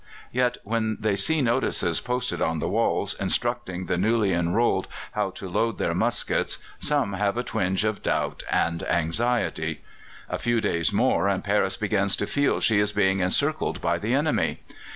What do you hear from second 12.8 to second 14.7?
being encircled by the enemy.